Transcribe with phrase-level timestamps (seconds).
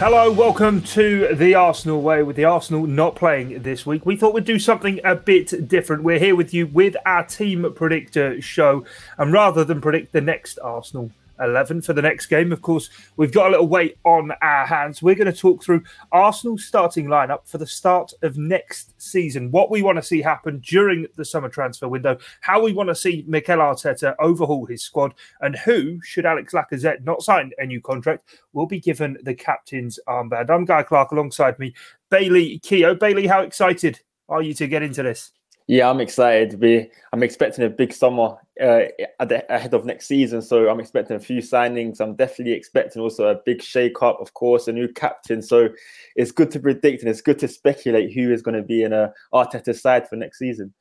[0.00, 2.22] Hello, welcome to the Arsenal Way.
[2.22, 6.04] With the Arsenal not playing this week, we thought we'd do something a bit different.
[6.04, 8.86] We're here with you with our team predictor show,
[9.18, 11.10] and rather than predict the next Arsenal
[11.40, 12.52] 11 for the next game.
[12.52, 15.02] Of course, we've got a little wait on our hands.
[15.02, 15.82] We're going to talk through
[16.12, 20.60] Arsenal's starting lineup for the start of next season, what we want to see happen
[20.60, 25.14] during the summer transfer window, how we want to see Mikel Arteta overhaul his squad,
[25.40, 29.98] and who, should Alex Lacazette not sign a new contract, will be given the captain's
[30.08, 30.50] armband.
[30.50, 31.74] I'm Guy Clarke alongside me,
[32.10, 32.94] Bailey Keogh.
[32.94, 35.32] Bailey, how excited are you to get into this?
[35.66, 36.60] Yeah, I'm excited.
[36.60, 41.16] We, I'm expecting a big summer uh, the, ahead of next season, so I'm expecting
[41.16, 42.00] a few signings.
[42.00, 45.42] I'm definitely expecting also a big shake-up, of course, a new captain.
[45.42, 45.68] So
[46.16, 48.92] it's good to predict and it's good to speculate who is going to be in
[48.92, 50.72] a Arteta side for next season.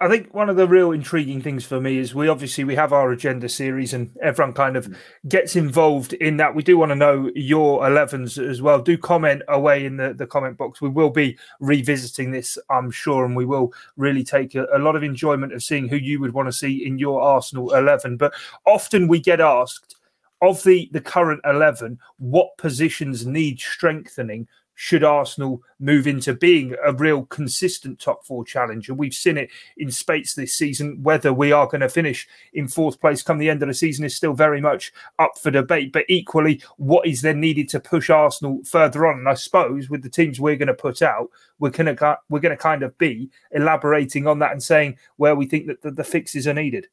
[0.00, 2.92] I think one of the real intriguing things for me is we obviously we have
[2.92, 4.96] our agenda series and everyone kind of mm.
[5.28, 6.54] gets involved in that.
[6.54, 8.80] We do want to know your 11s as well.
[8.82, 10.80] Do comment away in the, the comment box.
[10.80, 14.96] We will be revisiting this, I'm sure, and we will really take a, a lot
[14.96, 18.16] of enjoyment of seeing who you would want to see in your Arsenal 11.
[18.16, 18.34] But
[18.66, 19.96] often we get asked
[20.42, 26.92] of the the current 11 what positions need strengthening should Arsenal move into being a
[26.92, 28.94] real consistent top four challenger.
[28.94, 31.02] We've seen it in spates this season.
[31.02, 34.04] Whether we are going to finish in fourth place come the end of the season
[34.04, 35.92] is still very much up for debate.
[35.92, 39.18] But equally, what is then needed to push Arsenal further on?
[39.18, 42.40] And I suppose with the teams we're going to put out, we're going to we're
[42.40, 45.90] going to kind of be elaborating on that and saying where we think that the,
[45.90, 46.88] the fixes are needed.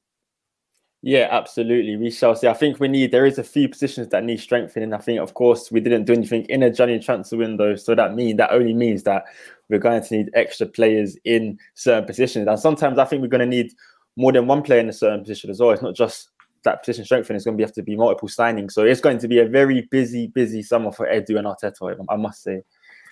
[1.03, 1.95] Yeah, absolutely.
[1.97, 2.47] We shall see.
[2.47, 4.93] I think we need there is a few positions that need strengthening.
[4.93, 8.13] I think, of course, we didn't do anything in a January transfer window, so that
[8.13, 9.23] mean that only means that
[9.69, 12.47] we're going to need extra players in certain positions.
[12.47, 13.71] And sometimes I think we're going to need
[14.15, 15.71] more than one player in a certain position as well.
[15.71, 16.29] It's not just
[16.65, 18.73] that position strengthening; it's going to have to be multiple signings.
[18.73, 21.95] So it's going to be a very busy, busy summer for Edu and Arteta.
[22.09, 22.61] I must say.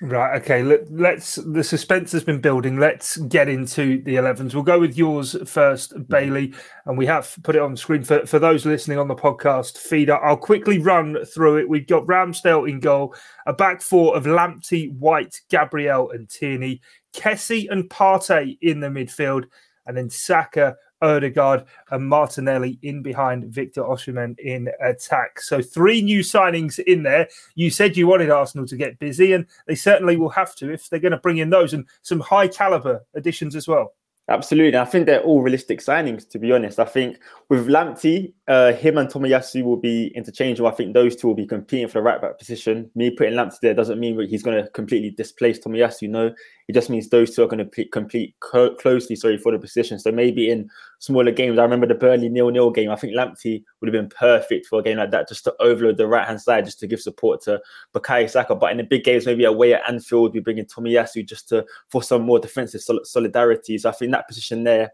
[0.01, 0.41] Right.
[0.41, 0.63] Okay.
[0.63, 2.79] Let, us The suspense has been building.
[2.79, 4.53] Let's get into the 11s.
[4.53, 5.93] We'll go with yours first.
[6.07, 6.53] Bailey,
[6.85, 10.09] and we have put it on screen for, for those listening on the podcast feed.
[10.09, 11.69] I'll quickly run through it.
[11.69, 13.13] We've got Ramsdale in goal,
[13.45, 16.81] a back four of Lamptey, White, Gabriel, and Tierney,
[17.13, 19.45] Kessie and Partey in the midfield,
[19.85, 25.41] and then Saka, Odegaard and Martinelli in behind Victor Osimhen in attack.
[25.41, 27.27] So three new signings in there.
[27.55, 30.89] You said you wanted Arsenal to get busy, and they certainly will have to if
[30.89, 33.93] they're going to bring in those and some high caliber additions as well.
[34.29, 34.77] Absolutely.
[34.77, 36.79] I think they're all realistic signings, to be honest.
[36.79, 40.69] I think with Lamptey, uh, him and Tomiyasu will be interchangeable.
[40.69, 42.91] I think those two will be competing for the right back position.
[42.93, 46.09] Me putting Lamptey there doesn't mean he's going to completely displace Tomiyasu.
[46.09, 46.31] No,
[46.69, 49.97] it just means those two are going to compete co- closely, sorry, for the position.
[49.97, 50.69] So maybe in
[51.00, 52.91] smaller games, I remember the Burnley nil-nil game.
[52.91, 55.97] I think Lamptey would have been perfect for a game like that, just to overload
[55.97, 57.59] the right-hand side, just to give support to
[57.96, 58.53] Bukayo Saka.
[58.53, 61.66] But in the big games, maybe away at Anfield, we bring in Tomiyasu just to
[61.90, 63.79] for some more defensive sol- solidarity.
[63.79, 64.91] So I think that position there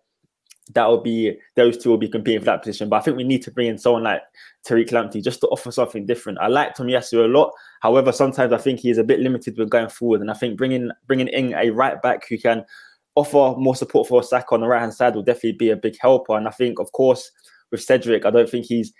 [0.73, 2.89] that will be those two will be competing for that position.
[2.89, 4.21] But I think we need to bring in someone like
[4.67, 6.39] Tariq Lamptey just to offer something different.
[6.39, 7.51] I like Tomiyasu a lot.
[7.81, 10.57] However, sometimes I think he is a bit limited with going forward, and I think
[10.57, 12.65] bringing bringing in a right back who can
[13.15, 15.95] offer more support for Saka on the right hand side will definitely be a big
[16.01, 16.35] helper.
[16.35, 17.31] And I think, of course,
[17.71, 18.91] with Cedric, I don't think he's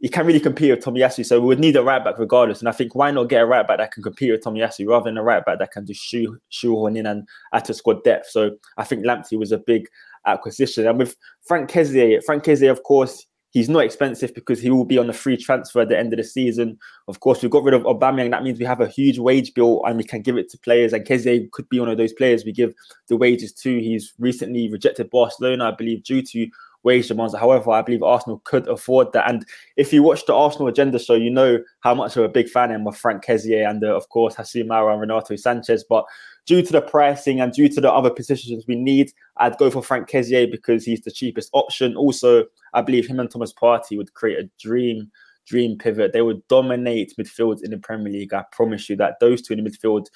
[0.00, 1.26] he can't really compete with Tomiyasu.
[1.26, 2.60] So we would need a right back regardless.
[2.60, 5.06] And I think why not get a right back that can compete with Tomiyasu rather
[5.06, 8.28] than a right back that can just shoe shoehorn in and add to squad depth.
[8.28, 9.88] So I think Lamptey was a big
[10.26, 10.86] acquisition.
[10.86, 14.98] And with Franck Kessie, Franck Kessie, of course, he's not expensive because he will be
[14.98, 16.78] on a free transfer at the end of the season.
[17.08, 18.30] Of course, we've got rid of Aubameyang.
[18.30, 20.92] That means we have a huge wage bill and we can give it to players.
[20.92, 22.74] And Kessie could be one of those players we give
[23.08, 23.80] the wages to.
[23.80, 26.46] He's recently rejected Barcelona, I believe, due to
[26.88, 27.36] wage demands.
[27.36, 29.28] However, I believe Arsenal could afford that.
[29.28, 29.44] And
[29.76, 32.70] if you watch the Arsenal agenda show, you know how much of a big fan
[32.70, 35.84] I am of Franck Kessie and, uh, of course, Aouar and Renato Sanchez.
[35.88, 36.06] But
[36.46, 39.82] due to the pricing and due to the other positions we need, I'd go for
[39.82, 41.94] Franck Kessie because he's the cheapest option.
[41.94, 45.10] Also, I believe him and Thomas Partey would create a dream
[45.46, 46.12] dream pivot.
[46.12, 48.34] They would dominate midfield in the Premier League.
[48.34, 50.06] I promise you that those two in the midfield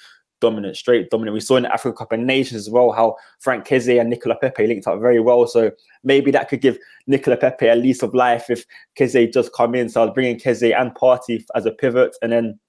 [0.43, 1.33] dominant, straight dominant.
[1.33, 4.35] We saw in the Africa Cup of Nations as well how Franck Kessie and Nicola
[4.35, 5.47] Pepe linked up very well.
[5.47, 5.71] So
[6.03, 8.65] maybe that could give Nicola Pepe a lease of life if
[8.99, 9.87] Kessie does come in.
[9.87, 12.59] So I was bringing Kessie and Partey as a pivot, and then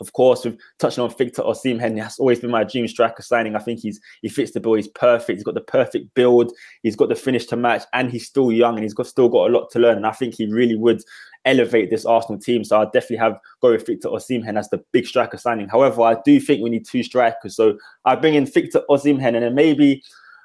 [0.00, 3.56] of course, with touching on Victor Osimhen has always been my dream striker signing.
[3.56, 4.74] I think he's he fits the bill.
[4.74, 5.38] He's perfect.
[5.38, 6.52] He's got the perfect build.
[6.82, 9.48] He's got the finish to match, and he's still young and he's got still got
[9.48, 9.96] a lot to learn.
[9.96, 11.00] And I think he really would
[11.44, 12.64] elevate this Arsenal team.
[12.64, 15.68] So I definitely have go with Victor Osimhen as the big striker signing.
[15.68, 17.56] However, I do think we need two strikers.
[17.56, 20.02] So I bring in Victor Osimhen and then maybe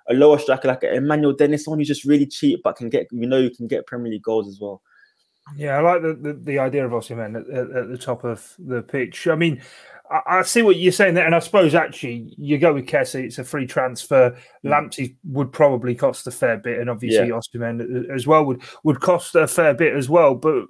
[0.10, 3.28] a lower striker like Emmanuel Dennis, someone who's just really cheap but can get you
[3.28, 4.82] know you can get Premier League goals as well.
[5.56, 8.54] Yeah, I like the, the, the idea of Osimhen at, at, at, the top of
[8.60, 9.28] the pitch.
[9.28, 9.62] I mean,
[10.10, 13.26] I, I, see what you're saying there, and I suppose actually you go with Kessie.
[13.26, 14.32] It's a free transfer.
[14.66, 14.70] Mm.
[14.70, 17.34] Lamptey would probably cost a fair bit, and obviously yeah.
[17.34, 20.36] Osimhen as well would would cost a fair bit as well.
[20.36, 20.66] But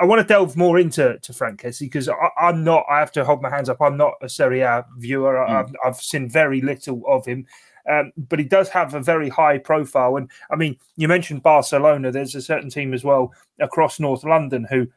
[0.00, 2.84] I want to delve more into to Franck Kessie because I, am not.
[2.90, 3.80] I have to hold my hands up.
[3.80, 5.34] I'm not a Serie A viewer.
[5.34, 5.50] Mm.
[5.50, 7.46] I've, I've seen very little of him.
[7.88, 10.16] Um, but he does have a very high profile.
[10.16, 12.10] And I mean, you mentioned Barcelona.
[12.10, 14.88] There's a certain team as well across North London who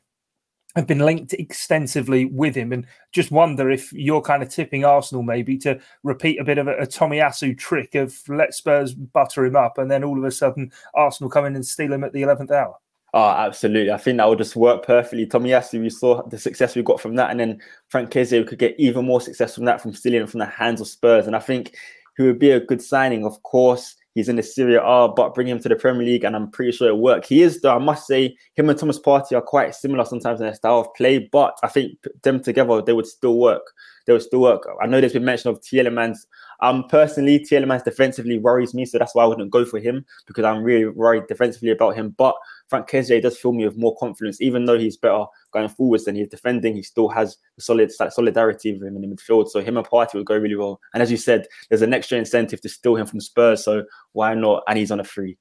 [0.80, 5.24] have been linked extensively with him, and just wonder if you're kind of tipping Arsenal
[5.24, 9.56] maybe to repeat a bit of a, a Tomiyasu trick of let Spurs butter him
[9.56, 12.24] up, and then all of a sudden Arsenal come in and steal him at the
[12.24, 12.76] eleventh hour.
[13.14, 13.92] Oh, absolutely.
[13.92, 15.26] I think that would just work perfectly.
[15.26, 17.60] Tomiyasu, we saw the success we got from that, and then
[17.90, 20.88] Franck Kessie could get even more success from that from stealing from the hands of
[20.88, 21.28] Spurs.
[21.28, 21.76] And I think
[22.18, 23.26] he would be a good signing.
[23.26, 26.35] Of course, he's in the Serie A, but bring him to the Premier League, and
[26.35, 27.25] I'm pretty sure it'll work.
[27.25, 30.45] He is, though, I must say, him and Thomas Partey are quite similar sometimes in
[30.45, 33.73] their style of play, but I think them together, they would still work.
[34.06, 34.67] They would still work.
[34.81, 36.17] I know there's been mention of Tielemans
[36.61, 40.44] um, personally, Tielemans defensively worries me, so that's why I wouldn't go for him because
[40.44, 42.13] I'm really worried defensively about him.
[42.17, 42.35] But
[42.69, 46.16] Franck Kessie does fill me with more confidence, even though he's better going forwards than
[46.16, 46.75] he's defending.
[46.75, 50.24] He still has solid solidarity with him in the midfield, so him and Partey will
[50.24, 50.80] go really well.
[50.94, 53.83] And as you said, there's an extra incentive to steal him from Spurs, so
[54.13, 54.63] why not?
[54.68, 55.38] And he's on a free.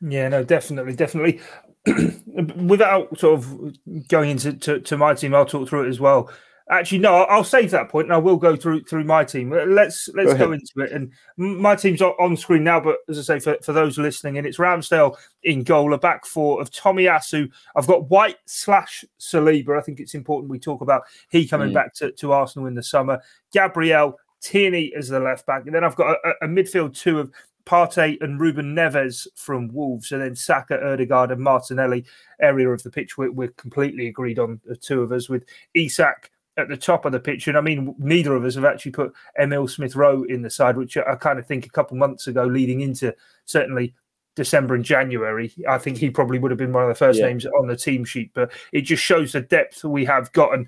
[0.00, 1.40] Yeah, no, definitely, definitely.
[2.56, 6.30] Without sort of going into to, to my team, I'll talk through it as well.
[6.70, 9.50] Actually, no, I'll save that point, and I will go through through my team.
[9.50, 10.92] Let's let's go, go into it.
[10.92, 14.46] And my team's on screen now, but as I say, for, for those listening, and
[14.46, 17.50] it's Ramsdale in goal, a back four of Tomiyasu.
[17.76, 19.78] I've got White slash Saliba.
[19.78, 21.74] I think it's important we talk about he coming mm.
[21.74, 23.20] back to, to Arsenal in the summer.
[23.52, 27.30] Gabriel Tierney as the left back, and then I've got a, a midfield two of
[27.66, 32.06] Partey and Ruben Neves from Wolves, and then Saka, Odegaard, and Martinelli
[32.40, 33.18] area of the pitch.
[33.18, 35.44] We're, we're completely agreed on the two of us with
[35.74, 37.48] Isak at the top of the pitch.
[37.48, 40.76] And I mean, neither of us have actually put Emil Smith Rowe in the side,
[40.76, 43.14] which I kind of think a couple months ago, leading into
[43.44, 43.94] certainly
[44.36, 47.26] December and January, I think he probably would have been one of the first yeah.
[47.26, 48.30] names on the team sheet.
[48.34, 50.54] But it just shows the depth we have got.
[50.54, 50.66] And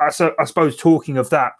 [0.00, 1.52] I, I, I suppose talking of that,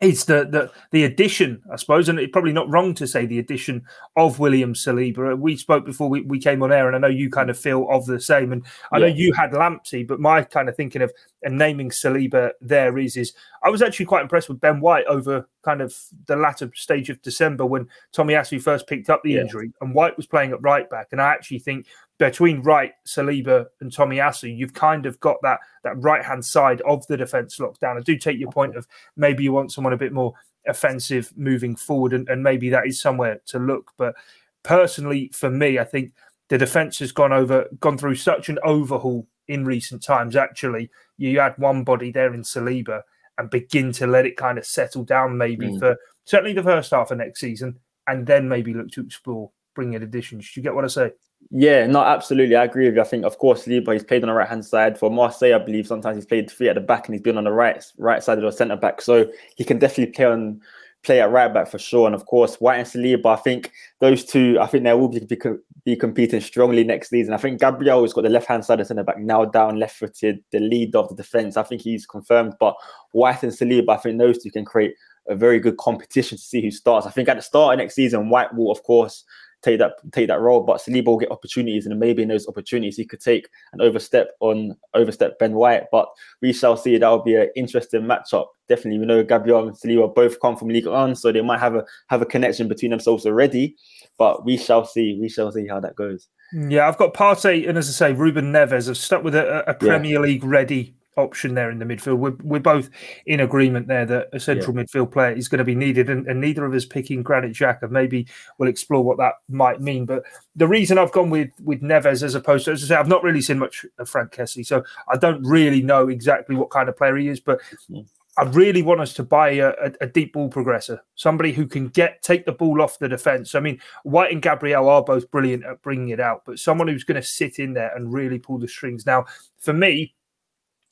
[0.00, 3.38] it's the, the the addition, I suppose, and it's probably not wrong to say the
[3.38, 3.82] addition
[4.16, 5.38] of William Saliba.
[5.38, 7.86] We spoke before we, we came on air, and I know you kind of feel
[7.90, 8.52] of the same.
[8.52, 9.06] And I yeah.
[9.06, 11.12] know you had Lamptey, but my kind of thinking of
[11.42, 15.46] and naming Saliba there is is I was actually quite impressed with Ben White over
[15.62, 15.94] kind of
[16.26, 19.40] the latter stage of December when Tomiyasu first picked up the yeah.
[19.42, 21.08] injury, and White was playing at right back.
[21.12, 21.86] And I actually think
[22.20, 27.04] between White, Saliba, and Tomiyasu, you've kind of got that that right hand side of
[27.06, 27.96] the defence locked down.
[27.96, 28.86] I do take your point of
[29.16, 30.34] maybe you want someone a bit more
[30.68, 33.92] offensive moving forward, and, and maybe that is somewhere to look.
[33.96, 34.14] But
[34.62, 36.12] personally, for me, I think
[36.50, 40.36] the defence has gone over, gone through such an overhaul in recent times.
[40.36, 43.00] Actually, you had one body there in Saliba,
[43.38, 45.78] and begin to let it kind of settle down, maybe mm.
[45.78, 45.96] for
[46.26, 50.52] certainly the first half of next season, and then maybe look to explore bringing additions.
[50.52, 51.12] Do you get what I say?
[51.50, 52.54] Yeah, no, absolutely.
[52.54, 53.00] I agree with you.
[53.00, 54.98] I think, of course, Liba, he's played on the right hand side.
[54.98, 57.44] For Marseille, I believe sometimes he's played three at the back and he's been on
[57.44, 59.00] the right right side of the centre back.
[59.00, 60.60] So he can definitely play on
[61.02, 62.06] play at right back for sure.
[62.06, 65.20] And of course, White and Saliba, I think those two, I think they will be,
[65.20, 65.38] be,
[65.84, 67.32] be competing strongly next season.
[67.32, 69.96] I think Gabriel has got the left hand side of centre back now down, left
[69.96, 71.56] footed, the lead of the defence.
[71.56, 72.54] I think he's confirmed.
[72.60, 72.76] But
[73.12, 74.94] White and Saliba, I think those two can create
[75.28, 77.06] a very good competition to see who starts.
[77.06, 79.24] I think at the start of next season, White will, of course,
[79.62, 80.62] take that take that role.
[80.62, 84.32] But Saliba will get opportunities, and maybe in those opportunities he could take an overstep
[84.40, 85.84] on overstep Ben White.
[85.90, 86.08] But
[86.40, 86.98] we shall see.
[86.98, 88.46] That will be an interesting matchup.
[88.68, 91.74] Definitely, we know Gabriel and Saliba both come from League One, so they might have
[91.74, 93.76] a have a connection between themselves already.
[94.18, 95.18] But we shall see.
[95.20, 96.28] We shall see how that goes.
[96.54, 98.88] Mm, yeah, I've got Partey and as I say, Ruben Neves.
[98.88, 100.18] I've stuck with a, a Premier yeah.
[100.18, 102.18] League ready option there in the midfield.
[102.18, 102.90] We're, we're both
[103.26, 104.82] in agreement there that a central yeah.
[104.82, 107.90] midfield player is going to be needed, and, and, neither of us picking Granit Xhaka.
[107.90, 108.26] Maybe
[108.58, 110.06] we'll explore what that might mean.
[110.06, 110.24] But
[110.56, 113.22] the reason I've gone with with Neves as opposed to, as I say, I've not
[113.22, 116.96] really seen much of Franck Kessie, so I don't really know exactly what kind of
[116.96, 117.40] player he is.
[117.40, 118.06] But mm.
[118.38, 121.88] I really want us to buy a, a, a, deep ball progressor, somebody who can
[121.88, 123.54] get take the ball off the defense.
[123.54, 127.04] I mean, White and Gabriel are both brilliant at bringing it out, but someone who's
[127.04, 129.04] going to sit in there and really pull the strings.
[129.04, 129.26] Now,
[129.58, 130.14] for me,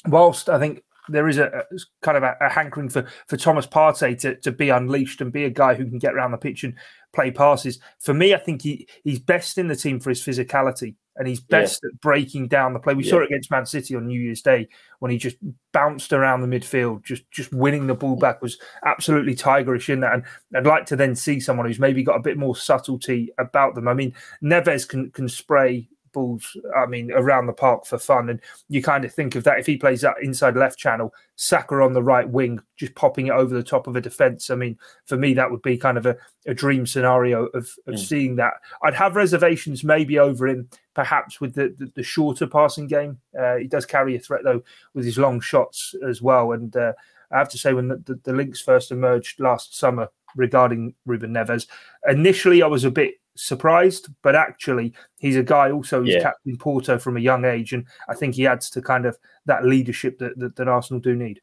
[0.07, 3.67] whilst I think there is a, a kind of a, a, hankering for for Thomas
[3.67, 6.65] Partey to, to be unleashed and be a guy who can get around the pitch
[6.65, 6.75] and
[7.15, 7.81] play passes.
[7.99, 11.41] For me, I think he he's best in the team for his physicality and he's
[11.41, 11.89] best yeah.
[11.89, 12.95] at breaking down the play.
[12.95, 13.11] We yeah.
[13.11, 14.69] saw it against Man City on New Year's Day
[15.01, 15.37] when he just
[15.73, 20.15] bounced around the midfield, just just winning the ball back was absolutely tigerish in that.
[20.15, 20.25] And
[20.55, 23.89] I'd like to then see someone who's maybe got a bit more subtlety about them.
[23.89, 28.29] I mean, Neves can can spray balls, I mean, around the park for fun.
[28.29, 31.77] And you kind of think of that if he plays that inside left channel, Saka
[31.77, 34.51] on the right wing, just popping it over the top of a defence.
[34.51, 37.95] I mean, for me, that would be kind of a, a dream scenario of, of
[37.95, 37.99] mm.
[37.99, 38.55] seeing that.
[38.83, 43.19] I'd have reservations maybe over him, perhaps with the, the, the shorter passing game.
[43.39, 44.63] Uh, he does carry a threat, though,
[44.95, 46.53] with his long shots as well.
[46.53, 46.93] And uh,
[47.31, 51.33] I have to say, when the, the, the links first emerged last summer regarding Ruben
[51.33, 51.67] Neves,
[52.09, 56.23] initially I was a bit surprised, but actually he's a guy also who's yeah.
[56.23, 59.17] captain Porto from a young age, and I think he adds to kind of
[59.47, 61.41] that leadership that, that, that Arsenal do need.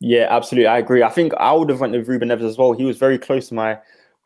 [0.00, 1.02] Yeah, absolutely, I agree.
[1.02, 2.72] I think I would have went with Ruben Neves as well.
[2.72, 3.78] He was very close to my,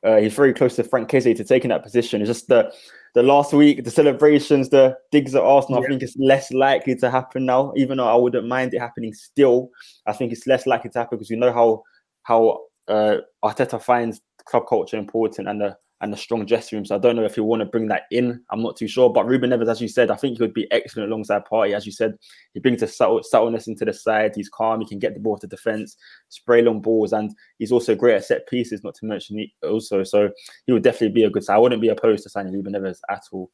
[0.05, 2.21] uh, he's very close to Franck Kessie to taking that position.
[2.21, 2.73] It's just the
[3.15, 5.81] the last week, the celebrations, the digs at Arsenal.
[5.81, 5.87] Yeah.
[5.87, 7.73] I think it's less likely to happen now.
[7.77, 9.71] Even though I wouldn't mind it happening still,
[10.07, 11.83] I think it's less likely to happen because we know how
[12.25, 16.85] how uh, Arteta finds club culture important and the and the strong dressing room.
[16.85, 18.39] So I don't know if he'll want to bring that in.
[18.51, 19.11] I'm not too sure.
[19.11, 21.75] But Ruben Neves, as you said, I think he would be excellent alongside Partey.
[21.75, 22.15] As you said,
[22.53, 24.33] he brings a subtle, subtleness into the side.
[24.37, 24.81] He's calm.
[24.81, 25.97] He can get the ball to defence,
[26.29, 28.85] spray long balls, and he's also great at set pieces.
[28.85, 30.29] Not to mention he also, so
[30.67, 31.55] he would definitely be a good side.
[31.55, 33.51] I wouldn't be opposed to signing Ruben Neves at all.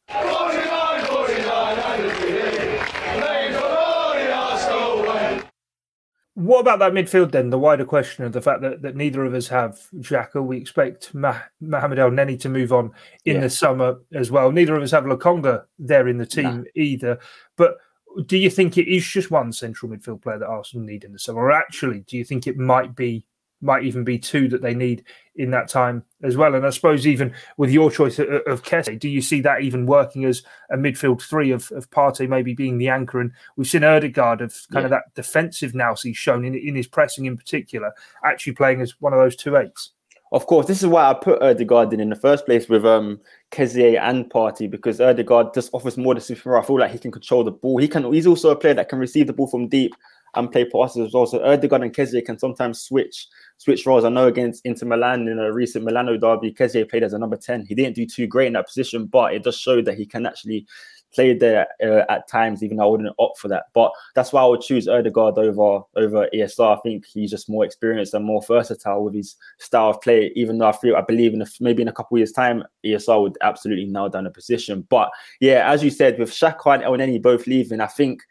[6.40, 7.50] What about that midfield then?
[7.50, 10.42] The wider question of the fact that, that neither of us have Xhaka.
[10.42, 12.92] We expect Mah- Mohamed Elneny to move on
[13.26, 13.40] in yeah.
[13.42, 14.50] the summer as well.
[14.50, 17.18] Neither of us have Lokonga there in the team either.
[17.56, 17.76] But
[18.25, 21.18] do you think it is just one central midfield player that Arsenal need in the
[21.18, 21.42] summer?
[21.42, 23.26] Or actually, do you think it might be
[23.61, 25.05] might even be two that they need
[25.37, 26.55] in that time as well.
[26.55, 29.87] And I suppose even with your choice of, of Kessie, do you see that even
[29.87, 33.21] working as a midfield three of, of Partey maybe being the anchor?
[33.21, 34.85] And we've seen Odegaard of kind yeah.
[34.85, 37.93] of that defensive now he's shown in, in his pressing in particular,
[38.25, 39.93] actually playing as one of those two eights.
[40.33, 43.21] Of course, this is why I put Odegaard in in the first place with um
[43.50, 46.57] Kessie and Partey because Odegaard just offers more to.
[46.57, 47.79] I feel like he can control the ball.
[47.79, 48.12] He can.
[48.12, 49.93] He's also a player that can receive the ball from deep
[50.34, 51.26] and play passes as well.
[51.26, 53.26] So Odegaard and Kessie can sometimes switch
[53.58, 54.04] switch roles.
[54.04, 57.37] I know against Inter Milan in a recent Milano derby, Kessie played as a number
[57.37, 57.66] 10.
[57.66, 60.25] He didn't do too great in that position, but it does show that he can
[60.25, 60.66] actually
[61.12, 63.64] play there uh, at times, even though I wouldn't opt for that.
[63.75, 66.78] But that's why I would choose Odegaard over over ESR.
[66.78, 70.58] I think he's just more experienced and more versatile with his style of play, even
[70.58, 73.38] though I feel I believe in a, maybe in a couple years' time, ESR would
[73.40, 74.87] absolutely nail down the position.
[74.88, 75.10] But
[75.40, 78.22] yeah, as you said, with Xhaka and Elneny both leaving, I think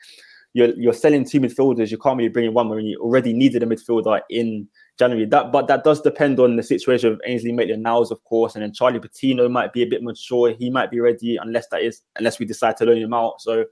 [0.60, 1.90] you're you're selling two midfielders.
[1.90, 5.26] You can't really bring in one when you already needed a midfielder in January.
[5.26, 8.74] That, but that does depend on the situation of Ainsley Maitland-Niles, of course, and then
[8.74, 10.54] Charlie Patino might be a bit mature.
[10.54, 13.42] He might be ready, unless that is unless we decide to loan him out.
[13.42, 13.66] So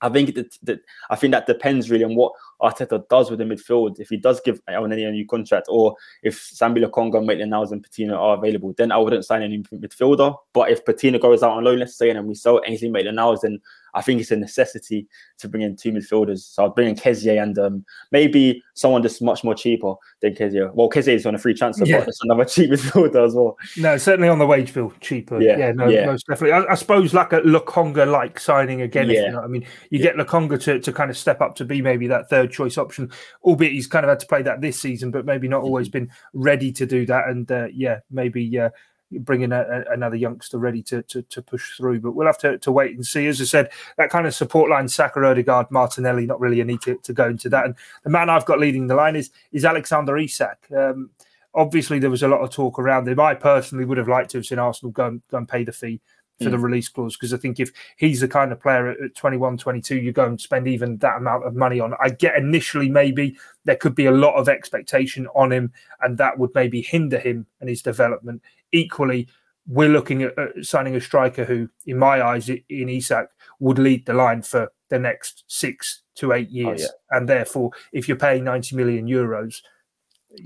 [0.00, 3.44] I think that, that I think that depends really on what Arteta does with the
[3.44, 4.00] midfield.
[4.00, 8.16] If he does give Elneny a new contract, or if Sambi Lokonga, Maitland-Niles, and Patino
[8.16, 10.34] are available, then I wouldn't sign any midfielder.
[10.52, 13.60] But if Patino goes out on loan, let's say, and we sell Ainsley Maitland-Niles, then
[13.94, 15.06] I think it's a necessity
[15.38, 16.40] to bring in two midfielders.
[16.40, 20.72] So I'd bring in Kessie and um, maybe someone that's much more cheaper than Kessie.
[20.74, 22.00] Well, Kessie is on a free transfer, yeah.
[22.00, 23.56] but it's another cheap midfielder as well.
[23.76, 25.40] No, certainly on the wage bill, cheaper.
[25.40, 26.06] Yeah, yeah no, yeah.
[26.06, 26.52] most definitely.
[26.52, 29.08] I, I, suppose like a Lokonga like signing again.
[29.08, 29.20] Yeah.
[29.20, 30.12] If you know I mean, you yeah.
[30.12, 33.10] get Lokonga to, to kind of step up to be maybe that third choice option,
[33.42, 36.06] albeit he's kind of had to play that this season, but maybe not always mm-hmm.
[36.06, 37.28] been ready to do that.
[37.28, 38.58] And uh, yeah, maybe.
[38.58, 38.70] Uh,
[39.10, 42.00] bringing a, another youngster ready to, to, to push through.
[42.00, 43.26] But we'll have to, to wait and see.
[43.26, 46.82] As I said, that kind of support line, Saka, Odegaard, Martinelli, not really a need
[46.82, 47.64] to, to go into that.
[47.64, 50.66] And the man I've got leading the line is is Alexander Isak.
[50.76, 51.10] Um,
[51.54, 53.20] obviously, there was a lot of talk around him.
[53.20, 55.72] I personally would have liked to have seen Arsenal go and, go and pay the
[55.72, 56.00] fee
[56.38, 56.50] for mm.
[56.50, 59.96] the release clause because I think if he's the kind of player at 21, 22,
[59.96, 61.94] you go and spend even that amount of money on.
[62.02, 66.38] I get initially maybe there could be a lot of expectation on him, and that
[66.38, 68.42] would maybe hinder him and his development.
[68.72, 69.28] Equally,
[69.66, 73.28] we're looking at, signing a striker who, in my eyes, in Isak,
[73.60, 77.16] would lead the line for the next six to eight years, oh, yeah.
[77.16, 79.62] and therefore, if you're paying 90 million euros.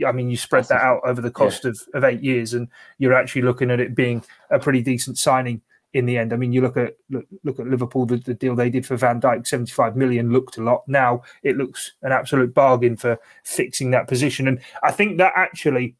[0.06, 1.70] I mean, you spread that out over the cost yeah.
[1.70, 2.68] of, of eight years, and
[2.98, 5.62] you're actually looking at it being a pretty decent signing
[5.94, 6.32] in the end.
[6.32, 8.96] I mean, you look at look, look at Liverpool, the, the, deal they did for
[8.96, 10.82] Van Dijk, 75 million looked a lot.
[10.86, 14.48] Now it looks an absolute bargain for fixing that position.
[14.48, 15.96] And I think that actually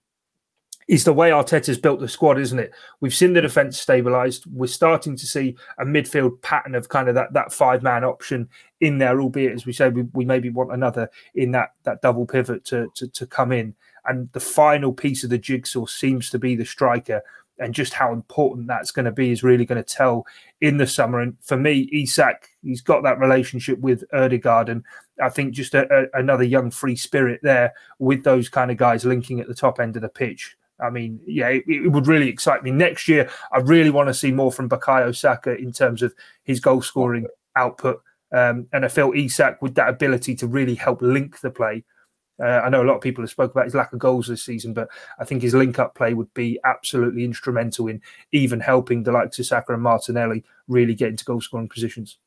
[0.89, 2.73] is the way Arteta's built the squad, isn't it?
[3.01, 4.47] We've seen the defence stabilised.
[4.47, 8.49] We're starting to see a midfield pattern of kind of that that five man option
[8.81, 12.27] in there, albeit as we said, we, we maybe want another in that that double
[12.27, 13.75] pivot to, to to come in.
[14.07, 17.23] And the final piece of the jigsaw seems to be the striker
[17.59, 20.27] and just how important that's going to be is really going to tell
[20.61, 21.21] in the summer.
[21.21, 24.85] And for me, Isak, he's got that relationship with Odegaard, and
[25.23, 29.05] I think just a, a, another young free spirit there with those kind of guys
[29.05, 30.57] linking at the top end of the pitch.
[30.81, 32.71] I mean, yeah, it, it, would really excite me.
[32.71, 36.61] Next year, I really want to see more from Bukayo Saka in terms of his
[36.61, 38.01] goal scoring output.
[38.31, 41.85] Um, and I feel Isak with that ability to really help link the play.
[42.41, 44.45] Uh, I know a lot of people have spoke about his lack of goals this
[44.45, 48.01] season, but I think his link-up play would be absolutely instrumental in
[48.33, 52.19] even helping the likes of Saka and Martinelli really get into goal-scoring positions.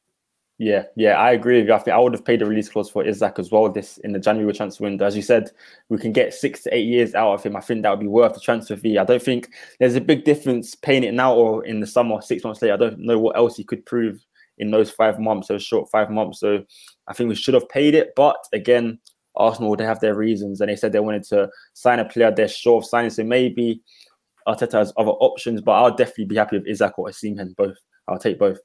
[0.57, 1.73] Yeah, yeah, I agree with you.
[1.73, 4.11] I think I would have paid a release clause for Isak as well this in
[4.11, 5.05] the January transfer window.
[5.05, 5.49] As you said,
[5.89, 7.55] we can get six to eight years out of him.
[7.55, 8.99] I think that would be worth the transfer fee.
[8.99, 9.49] I don't think
[9.79, 12.75] there's a big difference paying it now or in the summer, six months later.
[12.75, 14.23] I don't know what else he could prove
[14.59, 16.39] in those five months, those short five months.
[16.39, 16.63] So
[17.07, 18.13] I think we should have paid it.
[18.15, 18.99] But again,
[19.35, 22.47] Arsenal they have their reasons, and they said they wanted to sign a player they're
[22.47, 23.09] sure of signing.
[23.09, 23.81] So maybe
[24.47, 27.77] Arteta has other options, but I'll definitely be happy with Isak or Osimhen both.
[28.07, 28.59] I'll take both.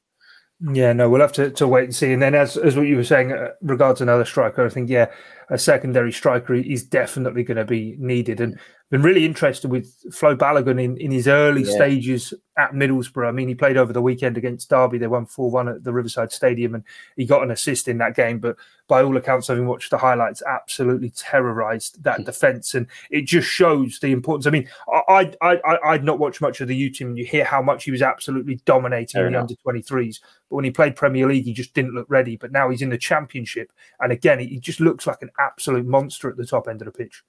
[0.73, 2.13] Yeah, no, we'll have to, to wait and see.
[2.15, 5.07] And then, as as what you were saying, uh, regards another striker, I think yeah,
[5.51, 8.41] a secondary striker is definitely going to be needed.
[8.41, 8.59] And
[8.91, 11.75] been really interested with Flo Balogun in, in his early yeah.
[11.75, 13.27] stages at Middlesbrough.
[13.27, 14.97] I mean, he played over the weekend against Derby.
[14.97, 16.85] They won 4 1 at the Riverside Stadium and
[17.17, 18.39] he got an assist in that game.
[18.39, 22.27] But by all accounts, having watched the highlights, absolutely terrorized that mm.
[22.27, 22.75] defense.
[22.75, 24.47] And it just shows the importance.
[24.47, 24.69] I mean,
[25.09, 27.61] I, I, I, would not watched much of the U team and you hear how
[27.61, 30.21] much he was absolutely dominating Fair in the under 23s.
[30.49, 32.37] But when he played Premier League, he just didn't look ready.
[32.37, 33.73] But now he's in the Championship.
[33.99, 36.93] And again, he just looks like an absolute monster at the top end of the
[36.93, 37.25] pitch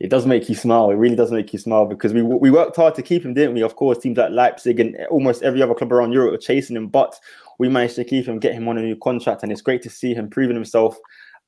[0.00, 0.90] it does make you smile.
[0.90, 3.54] It really does make you smile because we we worked hard to keep him, didn't
[3.54, 3.62] we?
[3.62, 6.88] Of course, teams like Leipzig and almost every other club around Europe were chasing him,
[6.88, 7.14] but
[7.58, 9.90] we managed to keep him, get him on a new contract, and it's great to
[9.90, 10.96] see him proving himself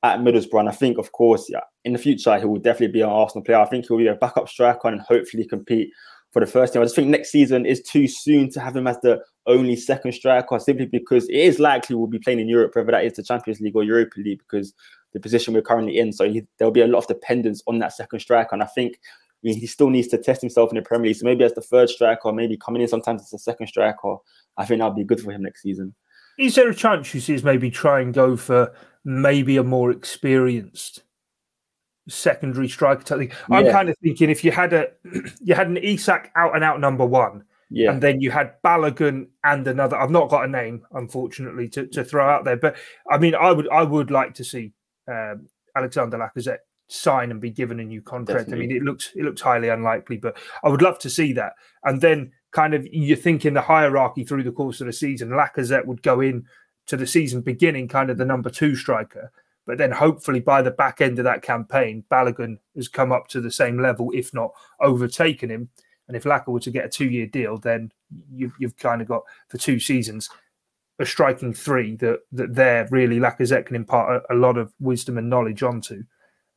[0.03, 0.61] at Middlesbrough.
[0.61, 3.43] And I think, of course, yeah, in the future he will definitely be an Arsenal
[3.43, 3.59] player.
[3.59, 5.89] I think he'll be a backup striker and hopefully compete
[6.31, 6.81] for the first team.
[6.81, 10.11] I just think next season is too soon to have him as the only second
[10.11, 13.23] striker, simply because it is likely we'll be playing in Europe, whether that is the
[13.23, 14.73] Champions League or Europa League, because
[15.15, 16.11] the position we're currently in.
[16.11, 18.49] So he, there'll be a lot of dependence on that second striker.
[18.51, 21.15] And I think I mean, he still needs to test himself in the Premier League.
[21.15, 24.17] So maybe as the third striker, or maybe coming in sometimes as a second striker,
[24.57, 25.95] I think that'll be good for him next season.
[26.37, 29.89] Is there a chance you see us maybe try and go for maybe a more
[29.89, 31.03] experienced
[32.09, 34.89] secondary striker type I'm kind of thinking if you had a
[35.41, 37.91] you had an Isak out and out number one, yeah.
[37.91, 39.97] And then you had Balogun and another.
[39.97, 42.57] I've not got a name, unfortunately, to, to throw out there.
[42.57, 42.75] But
[43.09, 44.73] I mean, I would I would like to see
[45.07, 48.45] um, Alexander Lacazette sign and be given a new contract.
[48.45, 48.65] Definitely.
[48.65, 51.53] I mean, it looks it looks highly unlikely, but I would love to see that.
[51.83, 55.29] And then kind of you think in the hierarchy through the course of the season,
[55.29, 56.45] Lacazette would go in
[56.87, 59.31] to the season beginning, kind of the number two striker.
[59.65, 63.41] But then hopefully by the back end of that campaign, Balogun has come up to
[63.41, 65.69] the same level, if not overtaken him.
[66.07, 67.91] And if Laka were to get a two year deal, then
[68.31, 70.29] you've, you've kind of got for two seasons
[70.99, 75.17] a striking three that that there really Lacazette can impart a, a lot of wisdom
[75.17, 76.03] and knowledge onto.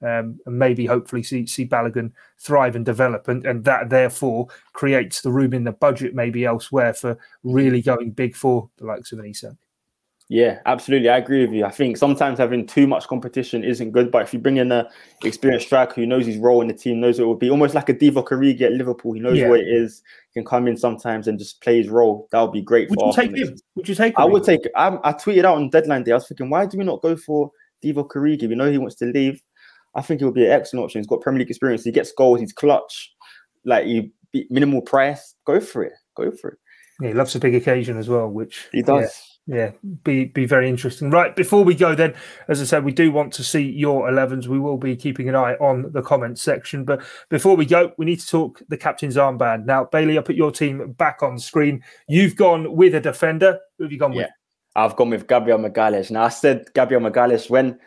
[0.00, 5.22] Um, and maybe hopefully see see Balogun thrive and develop, and, and that therefore creates
[5.22, 9.24] the room in the budget maybe elsewhere for really going big for the likes of
[9.24, 9.56] Isak.
[10.30, 11.08] Yeah, absolutely.
[11.08, 11.64] I agree with you.
[11.64, 14.86] I think sometimes having too much competition isn't good, but if you bring in a
[15.24, 17.88] experienced striker who knows his role in the team, knows it will be almost like
[17.88, 19.14] a Divock Origi at Liverpool.
[19.14, 19.48] He knows yeah.
[19.48, 20.02] what it is,
[20.34, 22.28] can come in sometimes and just play his role.
[22.30, 22.90] That would be great.
[22.90, 23.56] Would you take him?
[23.76, 24.22] Would you take him?
[24.22, 24.60] I would take.
[24.76, 26.12] I, I tweeted out on deadline day.
[26.12, 27.50] I was thinking, why do we not go for
[27.82, 28.46] Divock Origi?
[28.46, 29.40] We know he wants to leave.
[29.94, 31.00] I think it would be an excellent option.
[31.00, 31.84] He's got Premier League experience.
[31.84, 32.40] He gets goals.
[32.40, 33.14] He's clutch.
[33.64, 34.10] Like you,
[34.50, 35.34] minimal price.
[35.46, 35.94] Go for it.
[36.18, 36.58] Go for it.
[37.00, 39.04] Yeah, he loves a big occasion as well, which he does.
[39.04, 39.70] Yeah yeah,
[40.04, 41.10] be be very interesting.
[41.10, 42.14] Right, before we go, then,
[42.48, 44.46] as I said, we do want to see your 11s.
[44.46, 46.84] We will be keeping an eye on the comments section.
[46.84, 49.64] But before we go, we need to talk the captain's armband.
[49.64, 51.82] Now, Bailey, I put your team back on screen.
[52.08, 53.58] You've gone with a defender.
[53.78, 54.30] Who have you gone yeah, with?
[54.76, 56.10] I've gone with Gabriel Magalhaes.
[56.10, 57.78] Now, I said Gabriel Magalhaes when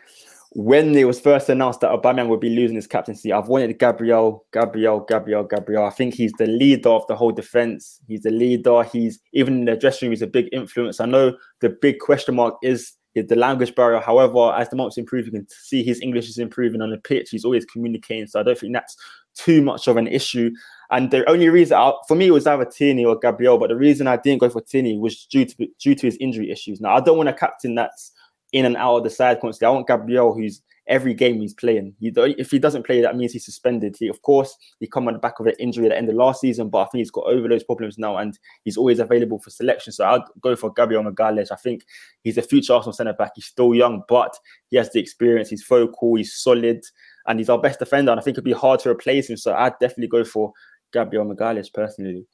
[0.54, 4.44] when it was first announced that Aubameyang would be losing his captaincy, I've wanted Gabriel,
[4.52, 5.84] Gabriel, Gabriel, Gabriel.
[5.84, 8.00] I think he's the leader of the whole defense.
[8.06, 8.82] He's the leader.
[8.84, 10.12] He's even in the dressing room.
[10.12, 11.00] He's a big influence.
[11.00, 14.00] I know the big question mark is the language barrier.
[14.00, 17.30] However, as the months improve, you can see his English is improving on the pitch.
[17.30, 18.26] He's always communicating.
[18.26, 18.96] So I don't think that's
[19.34, 20.50] too much of an issue.
[20.90, 23.56] And the only reason, I, for me, it was either Tierney or Gabriel.
[23.56, 26.50] But the reason I didn't go for Tierney was due to due to his injury
[26.50, 26.80] issues.
[26.80, 28.12] Now I don't want a captain that's
[28.52, 29.72] in and out of the side constantly.
[29.72, 31.94] I want Gabriel, who's every game he's playing.
[32.00, 33.96] He, if he doesn't play, that means he's suspended.
[33.98, 36.16] He, of course, he come on the back of an injury at the end of
[36.16, 39.38] last season, but I think he's got over those problems now, and he's always available
[39.38, 39.92] for selection.
[39.92, 41.52] So I'd go for Gabriel Magalhaes.
[41.52, 41.84] I think
[42.24, 43.32] he's a future Arsenal centre back.
[43.36, 44.36] He's still young, but
[44.68, 45.48] he has the experience.
[45.48, 46.16] He's vocal.
[46.16, 46.82] He's solid,
[47.26, 48.10] and he's our best defender.
[48.10, 49.36] And I think it'd be hard to replace him.
[49.36, 50.52] So I'd definitely go for
[50.92, 52.26] Gabriel Magalhaes personally.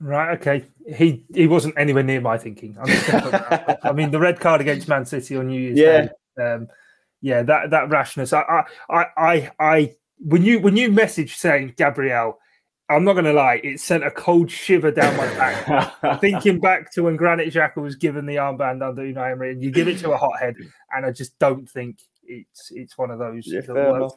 [0.00, 0.38] Right.
[0.38, 0.64] Okay.
[0.94, 2.76] He he wasn't anywhere near my thinking.
[2.80, 6.08] I mean, the red card against Man City on New Year's yeah.
[6.36, 6.52] Day.
[6.52, 6.68] Um,
[7.20, 8.32] yeah, that that rashness.
[8.32, 12.38] I I I I when you when you message saying Gabriel,
[12.88, 16.20] I'm not going to lie, it sent a cold shiver down my back.
[16.20, 19.70] Thinking back to when Granit Xhaka was given the armband under Unai Emery, and you
[19.70, 20.54] give it to a hothead,
[20.92, 23.46] and I just don't think it's it's one of those.
[23.46, 24.08] Yeah,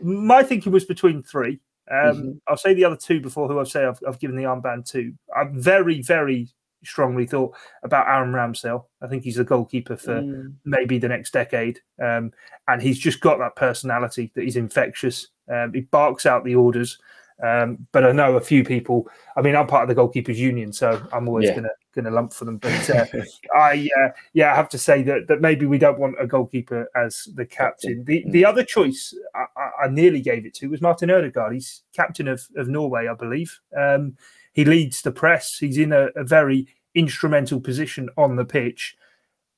[0.00, 1.60] my thinking was between three.
[1.90, 2.30] Um, mm-hmm.
[2.46, 5.12] I'll say the other two before who I've say I've, I've given the armband to.
[5.36, 6.48] I'm very, very
[6.84, 8.84] strongly thought about Aaron Ramsdale.
[9.02, 10.54] I think he's the goalkeeper for mm.
[10.64, 11.80] maybe the next decade.
[12.02, 12.32] Um,
[12.68, 15.28] and he's just got that personality that he's infectious.
[15.52, 16.98] Um, he barks out the orders.
[17.42, 19.08] Um, but I know a few people.
[19.36, 21.56] I mean, I'm part of the goalkeepers union, so I'm always yeah.
[21.56, 22.58] gonna gonna lump for them.
[22.58, 23.06] But uh,
[23.56, 26.90] I, uh, yeah, I have to say that that maybe we don't want a goalkeeper
[26.94, 28.04] as the captain.
[28.04, 31.54] The the other choice I, I nearly gave it to was Martin Odegaard.
[31.54, 33.58] He's captain of, of Norway, I believe.
[33.76, 34.16] Um,
[34.52, 35.58] he leads the press.
[35.58, 38.96] He's in a, a very instrumental position on the pitch.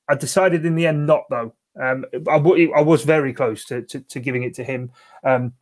[0.07, 1.53] I decided in the end not though.
[1.81, 2.35] Um, I,
[2.75, 4.91] I, was very close to, to, to giving it to him.
[5.23, 5.53] Um,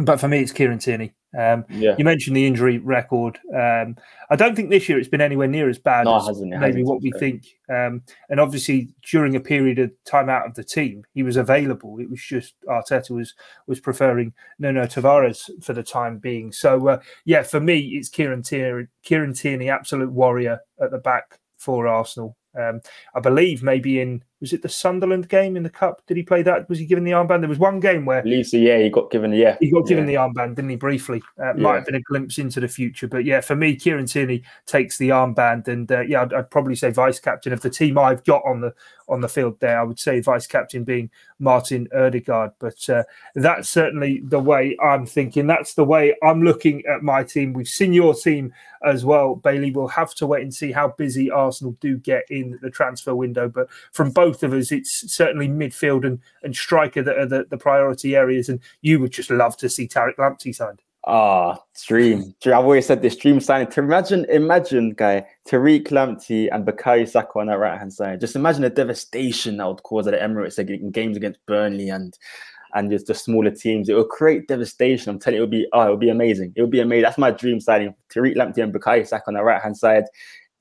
[0.00, 1.12] but for me, it's Kieran Tierney.
[1.38, 1.94] Um, yeah.
[1.98, 3.38] You mentioned the injury record.
[3.54, 3.96] Um,
[4.30, 6.66] I don't think this year it's been anywhere near as bad no, as hasn't, maybe
[6.66, 7.46] hasn't, what we think.
[7.68, 11.98] Um, and obviously, during a period of time out of the team, he was available.
[11.98, 13.34] It was just Arteta was
[13.66, 16.52] was preferring Nuno Tavares for the time being.
[16.52, 21.38] So uh, yeah, for me, it's Kieran Tierney, Kieran Tierney, absolute warrior at the back
[21.58, 22.36] for Arsenal.
[22.56, 22.80] Um,
[23.14, 26.02] I believe maybe in was it the Sunderland game in the cup?
[26.06, 26.68] Did he play that?
[26.68, 27.40] Was he given the armband?
[27.40, 30.26] There was one game where Lisa, yeah, he got given, yeah, he got given yeah.
[30.26, 30.76] the armband, didn't he?
[30.76, 34.06] Briefly, uh, might have been a glimpse into the future, but yeah, for me, Kieran
[34.06, 37.70] Tierney takes the armband, and uh, yeah, I'd, I'd, probably say vice captain of the
[37.70, 38.74] team I've got on the
[39.08, 39.78] on the field there.
[39.78, 45.06] I would say vice captain being Martin Odegaard, but uh, that's certainly the way I'm
[45.06, 45.46] thinking.
[45.46, 47.52] That's the way I'm looking at my team.
[47.52, 48.52] We've seen your team
[48.84, 49.70] as well, Bailey.
[49.70, 53.48] We'll have to wait and see how busy Arsenal do get in the transfer window,
[53.48, 57.58] but from both of us, it's certainly midfield and, and striker that are the, the
[57.58, 60.80] priority areas, and you would just love to see Tariq Lamptey signed.
[61.06, 62.34] Ah, oh, dream.
[62.46, 63.66] I've always said this dream signing.
[63.68, 68.20] To imagine, imagine, guy, Tariq Lamptey and Bukayo Saka on that right hand side.
[68.20, 72.16] Just imagine the devastation that would cause at the Emirates in games against Burnley and
[72.74, 73.88] and just the smaller teams.
[73.88, 75.10] It will create devastation.
[75.10, 76.54] I'm telling you, it will be oh, it will be amazing.
[76.56, 77.02] It will be amazing.
[77.02, 77.94] That's my dream signing.
[78.08, 80.04] Tariq Lamptey and Bukayo Saka on the right hand side.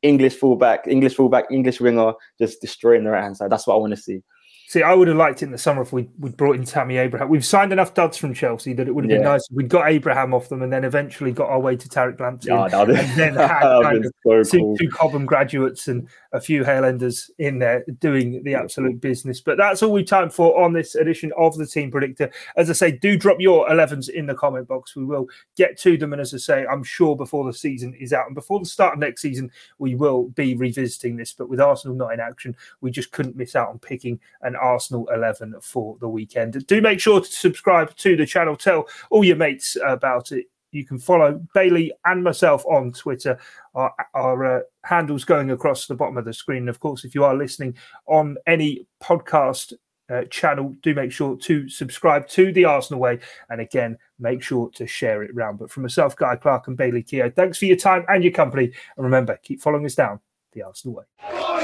[0.04, 3.52] English fullback, English fullback, English winger, just destroying the right hand side.
[3.52, 4.22] That's what I want to see.
[4.68, 6.98] See, I would have liked it in the summer if we we brought in Tammy
[6.98, 7.30] Abraham.
[7.30, 9.18] We've signed enough duds from Chelsea that it would have yeah.
[9.18, 9.48] been nice.
[9.52, 12.50] We'd got Abraham off them and then eventually got our way to Tariq Lamptey.
[12.50, 14.78] Ah, oh, and, and then had kind of so two, cool.
[14.78, 19.40] two Cobham graduates and a few Highlanders in there doing the absolute business.
[19.40, 22.32] But that's all we've time for on this edition of the Team Predictor.
[22.58, 24.96] As I say, do drop your 11s in the comment box.
[24.96, 26.12] We will get to them.
[26.12, 28.94] And as I say, I'm sure before the season is out and before the start
[28.94, 31.34] of next season, we will be revisiting this.
[31.34, 35.08] But with Arsenal not in action, we just couldn't miss out on picking an Arsenal
[35.14, 36.66] 11 for the weekend.
[36.66, 38.56] Do make sure to subscribe to the channel.
[38.56, 43.38] Tell all your mates about it you can follow Bailey and myself on Twitter.
[43.76, 46.70] Our, our uh, handles going across the bottom of the screen.
[46.70, 47.76] Of course, if you are listening
[48.08, 49.74] on any podcast
[50.10, 53.20] uh, channel, do make sure to subscribe to the Arsenal Way.
[53.50, 55.58] And again, make sure to share it around.
[55.58, 58.72] But from myself, Guy Clarke, and Bailey Keogh, thanks for your time and your company.
[58.98, 60.20] And remember, keep following us down
[60.54, 61.63] the Arsenal Way.